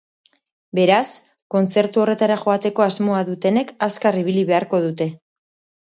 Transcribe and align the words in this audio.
Beraz, 0.79 1.09
kontzertu 1.57 2.03
horretara 2.05 2.37
joateko 2.45 2.85
asmoa 2.89 3.21
dutenek 3.31 3.75
azkar 3.89 4.19
ibili 4.23 4.47
beharko 4.53 4.85
dute. 4.87 5.09